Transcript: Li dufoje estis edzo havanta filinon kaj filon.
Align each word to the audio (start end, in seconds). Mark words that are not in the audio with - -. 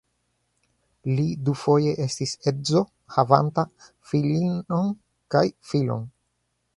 Li 1.17 1.25
dufoje 1.49 1.91
estis 2.05 2.33
edzo 2.51 2.81
havanta 3.17 3.65
filinon 4.13 4.89
kaj 5.37 5.47
filon. 5.73 6.09